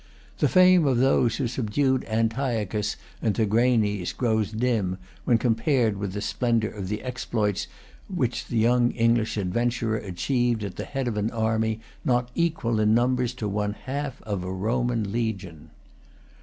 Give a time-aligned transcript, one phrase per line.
[0.39, 6.21] The fame of those who subdued Antiochus and Tigranes grows dim when compared with the
[6.21, 7.67] splendour of the exploits
[8.07, 12.95] which the young English adventurer achieved at the head of an army not equal in
[12.95, 15.69] numbers to one half of a Roman legion.